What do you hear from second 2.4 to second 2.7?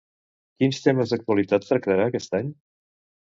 any?